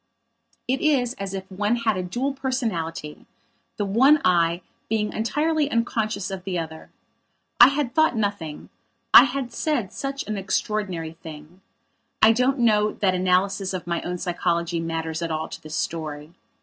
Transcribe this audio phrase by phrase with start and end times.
[0.67, 3.27] It is as if one had a dual personality,
[3.77, 6.89] the one I being entirely unconscious of the other.
[7.59, 8.69] I had thought nothing;
[9.13, 11.61] I had said such an extraordinary thing.
[12.19, 16.33] I don't know that analysis of my own psychology matters at all to this story.